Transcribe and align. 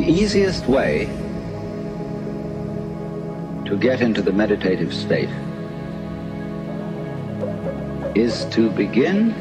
easiest 0.00 0.66
way 0.66 1.06
to 3.64 3.76
get 3.78 4.00
into 4.00 4.22
the 4.22 4.32
meditative 4.32 4.92
state 4.92 5.30
is 8.16 8.44
to 8.46 8.70
begin 8.70 9.32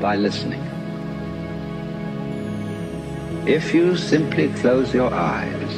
by 0.00 0.16
listening. 0.16 0.62
If 3.46 3.74
you 3.74 3.96
simply 3.96 4.48
close 4.54 4.94
your 4.94 5.12
eyes 5.12 5.72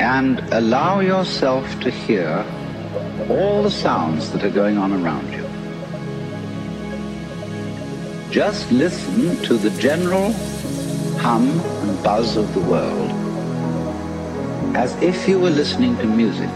and 0.00 0.40
allow 0.52 1.00
yourself 1.00 1.78
to 1.80 1.90
hear 1.90 2.44
all 3.28 3.62
the 3.62 3.70
sounds 3.70 4.30
that 4.32 4.42
are 4.42 4.50
going 4.50 4.78
on 4.78 4.92
around 4.92 5.30
you, 5.32 5.39
just 8.30 8.70
listen 8.70 9.36
to 9.42 9.56
the 9.56 9.70
general 9.70 10.32
hum 11.18 11.48
and 11.48 12.02
buzz 12.04 12.36
of 12.36 12.54
the 12.54 12.60
world 12.60 13.10
as 14.76 14.94
if 15.02 15.28
you 15.28 15.40
were 15.40 15.50
listening 15.50 15.96
to 15.96 16.06
music. 16.06 16.48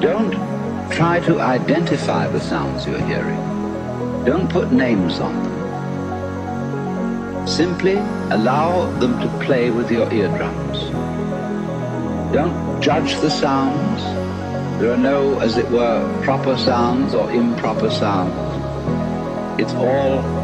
Don't 0.00 0.32
try 0.90 1.20
to 1.20 1.40
identify 1.40 2.26
the 2.26 2.40
sounds 2.40 2.86
you're 2.86 3.06
hearing. 3.06 3.38
Don't 4.24 4.50
put 4.50 4.72
names 4.72 5.20
on 5.20 5.32
them. 5.44 5.54
Simply 7.46 7.94
allow 8.32 8.90
them 8.98 9.20
to 9.20 9.28
play 9.46 9.70
with 9.70 9.92
your 9.92 10.12
eardrums. 10.12 10.90
Don't 12.34 12.80
judge 12.82 13.14
the 13.20 13.30
sounds. 13.30 14.02
There 14.80 14.92
are 14.92 14.96
no, 14.96 15.38
as 15.38 15.56
it 15.56 15.70
were, 15.70 16.02
proper 16.24 16.56
sounds 16.58 17.14
or 17.14 17.30
improper 17.30 17.90
sounds. 17.90 18.34
It's 19.60 19.74
all 19.74 20.43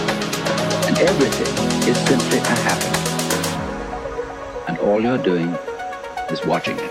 Everything 1.01 1.89
is 1.89 1.97
simply 1.97 2.37
a 2.37 2.55
happening. 2.67 2.93
And 4.67 4.77
all 4.77 5.01
you're 5.01 5.17
doing 5.17 5.49
is 6.29 6.45
watching 6.45 6.77
it. 6.77 6.90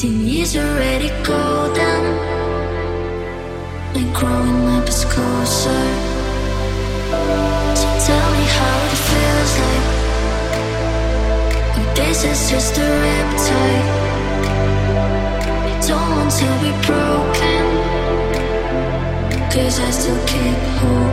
Fifteen 0.00 0.26
years 0.26 0.56
already 0.56 1.10
golden 1.22 2.02
And 3.94 4.08
growing 4.14 4.66
up 4.74 4.88
is 4.88 5.04
closer. 5.04 5.84
So 7.80 7.86
tell 8.06 8.26
me 8.32 8.44
how 8.56 8.76
it 8.88 8.96
feels 9.08 9.52
like. 9.60 9.88
This 11.96 12.18
is 12.24 12.40
just 12.50 12.78
a 12.78 12.80
riptide. 13.04 13.88
I 15.68 15.72
don't 15.86 16.10
want 16.16 16.32
to 16.40 16.48
be 16.64 16.72
broken. 16.88 17.64
Cause 19.52 19.76
I 19.80 19.90
still 19.90 20.20
keep 20.26 20.60
hope. 20.80 21.09